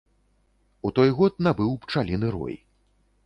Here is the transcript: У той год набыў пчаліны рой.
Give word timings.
У 0.89 0.91
той 0.99 1.09
год 1.19 1.33
набыў 1.47 1.71
пчаліны 1.83 2.27
рой. 2.37 2.55